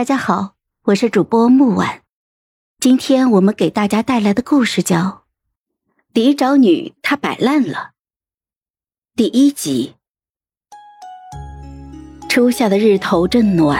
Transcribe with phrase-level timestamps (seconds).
[0.00, 2.00] 大家好，我是主播木婉，
[2.78, 4.96] 今天我们给大家带来的故事叫
[6.14, 7.74] 《嫡长女她摆烂了》
[9.14, 9.96] 第一集。
[12.30, 13.78] 初夏的日头正暖，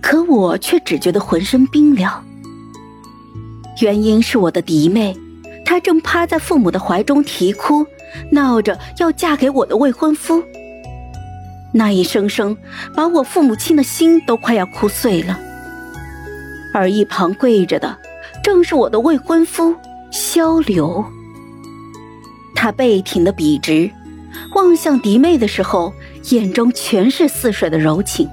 [0.00, 2.24] 可我却只觉得浑身冰凉。
[3.80, 5.18] 原因是我的嫡妹，
[5.64, 7.84] 她正趴在父母的怀中啼哭，
[8.30, 10.40] 闹着要嫁给我的未婚夫。
[11.72, 12.56] 那一声声，
[12.94, 15.38] 把我父母亲的心都快要哭碎了。
[16.74, 17.98] 而一旁跪着的，
[18.42, 19.74] 正是我的未婚夫
[20.10, 21.04] 萧流。
[22.54, 23.90] 他背挺的笔直，
[24.54, 25.92] 望向嫡妹的时候，
[26.30, 28.28] 眼中全是似水的柔情。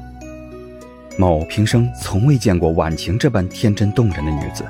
[1.18, 4.64] 某平生从未见过婉晴这般天真动人的女子，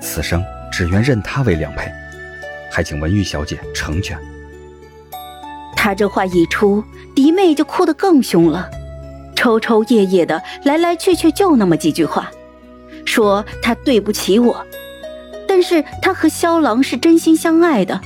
[0.00, 1.90] 此生只愿认她为良配，
[2.70, 4.16] 还请文玉小姐成全。
[5.82, 6.84] 他这话一出，
[7.14, 8.68] 嫡妹就哭得更凶了，
[9.34, 12.30] 抽抽噎噎的，来来去去就那么几句话，
[13.06, 14.62] 说他对不起我，
[15.48, 17.98] 但是他和萧郎是真心相爱的，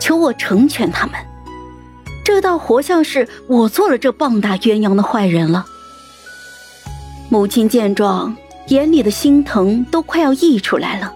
[0.00, 1.14] 求我成全他们。
[2.24, 5.64] 这倒活像是我做了这棒打鸳鸯的坏人了。
[7.28, 8.36] 母亲见状，
[8.70, 11.14] 眼里的心疼都快要溢出来了，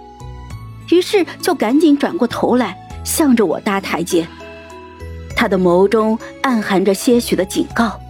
[0.92, 4.28] 于是就赶紧转过头来，向着我搭台阶。
[5.38, 8.00] 他的眸中暗含着些许的警告。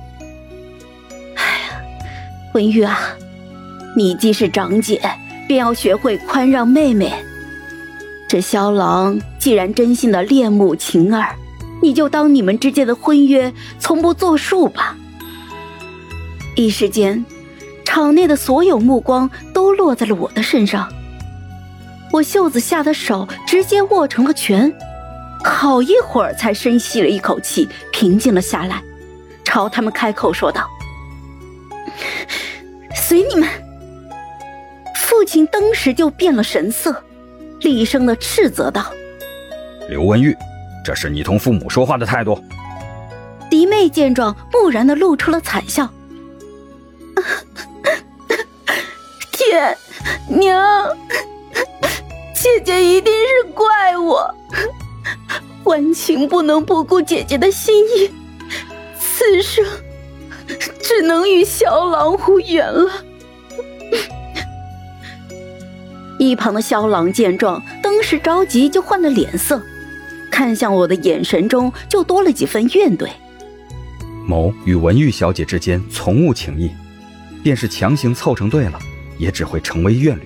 [1.35, 1.83] 哎呀，
[2.55, 2.99] 文玉啊，
[3.95, 4.99] 你既是长姐，
[5.47, 7.13] 便要学会宽让妹妹。
[8.27, 11.37] 这萧郎既然真心的恋慕晴儿，
[11.83, 14.97] 你就当你们之间的婚约从不作数吧。
[16.57, 17.23] 一时间，
[17.85, 20.91] 场内的所有目光都落在了我的身上。
[22.11, 24.75] 我袖子下的手直接握成了拳。
[25.49, 28.83] 好一会儿，才深吸了一口气，平静了下来，
[29.45, 30.69] 朝他们开口说道
[32.95, 33.49] ：“随你们。”
[34.95, 37.03] 父亲当时就变了神色，
[37.63, 38.93] 厉声的斥责道
[39.89, 40.37] ：“刘文玉，
[40.85, 42.39] 这是你同父母说话的态度？”
[43.51, 45.89] 嫡妹见状，木然的露出了惨笑
[49.33, 49.77] ：“爹
[50.29, 50.97] 娘，
[52.35, 54.33] 姐姐一定是怪我。”
[55.69, 58.11] 婉晴不能不顾姐姐的心意，
[58.99, 59.63] 此生
[60.83, 62.91] 只能与萧郎无缘了。
[66.19, 69.61] 一旁的萧郎见状，当时着急就换了脸色，
[70.31, 73.07] 看向我的眼神中就多了几分怨怼。
[74.27, 76.71] 某与文玉小姐之间从无情谊，
[77.43, 78.79] 便是强行凑成对了，
[79.19, 80.23] 也只会成为怨侣。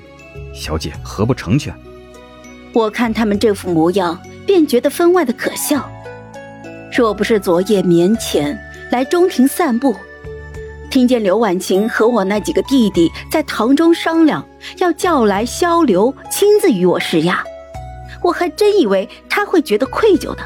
[0.55, 1.75] 小姐何不成全？
[2.73, 4.17] 我看他们这副模样。
[4.47, 5.91] 便觉得分外的可笑。
[6.97, 8.59] 若不是昨夜眠前
[8.91, 9.97] 来中庭散步，
[10.91, 14.47] 听见刘婉晴和我那几个弟弟在堂中商量，
[14.79, 17.43] 要叫来萧流亲自与我施压，
[18.23, 20.43] 我还真以为他会觉得愧疚的。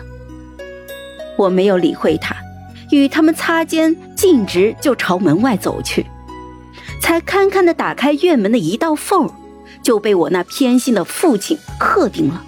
[1.36, 2.36] 我没有理会他，
[2.90, 6.06] 与他们擦肩，径直就朝门外走去。
[7.02, 9.28] 才堪堪的打开院门的一道缝，
[9.82, 12.44] 就被我那偏心的父亲喝定了。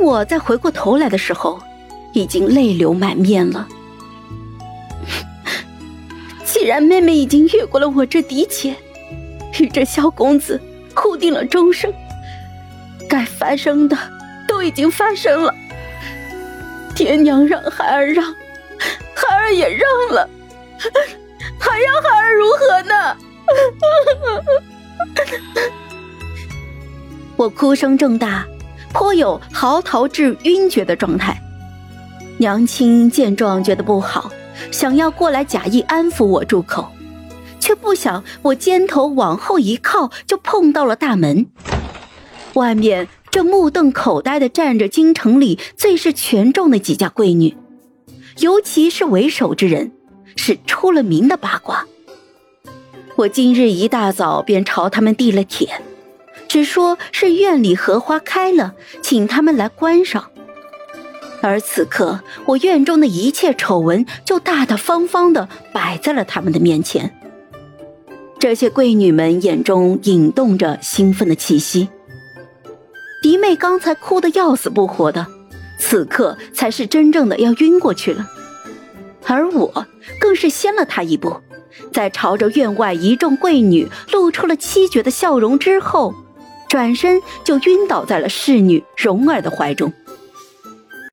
[0.00, 1.60] 我再回过头来的时候，
[2.12, 3.68] 已经泪流满面了。
[6.44, 8.74] 既然妹妹已经越过了我这嫡妾，
[9.60, 10.60] 与这萧公子
[10.94, 11.92] 固定了终生，
[13.08, 13.96] 该发生的
[14.46, 15.54] 都已经发生了。
[16.94, 18.24] 爹娘让孩儿让，
[19.14, 19.80] 孩儿也让
[20.10, 20.28] 了，
[21.58, 23.16] 还要孩儿如何呢？
[27.36, 28.44] 我哭声正大。
[28.92, 31.40] 颇有嚎啕至晕厥的状态，
[32.38, 34.30] 娘亲见状觉得不好，
[34.70, 36.88] 想要过来假意安抚我住口，
[37.60, 41.46] 却不想我肩头往后一靠，就碰到了大门。
[42.54, 47.56] 外面正目瞪口呆的站着京城里最是权重的几家贵女，
[48.38, 49.92] 尤其是为首之人，
[50.34, 51.86] 是出了名的八卦。
[53.16, 55.68] 我今日一大早便朝他们递了帖。
[56.48, 60.30] 只说是院里荷花开了，请他们来观赏。
[61.40, 67.14] 而此刻，我院中的一切丑闻就大大方方的摆在了他们的面前。
[68.40, 71.88] 这些贵女们眼中引动着兴奋的气息。
[73.22, 75.26] 嫡妹刚才哭得要死不活的，
[75.78, 78.26] 此刻才是真正的要晕过去了。
[79.26, 79.86] 而我
[80.18, 81.36] 更是先了她一步，
[81.92, 86.14] 在朝着院外一众贵女露出了凄绝的笑容之后。
[86.78, 89.92] 转身就晕倒在了侍女蓉儿的怀中。